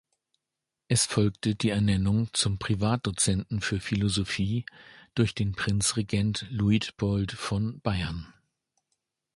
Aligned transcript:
Es 0.87 1.05
folgte 1.05 1.53
die 1.53 1.69
Ernennung 1.69 2.33
zum 2.33 2.57
Privatdozenten 2.57 3.61
für 3.61 3.79
Philosophie 3.79 4.65
durch 5.13 5.35
Prinzregent 5.35 6.47
Luitpold 6.49 7.33
von 7.33 7.79
Bayern. 7.81 8.33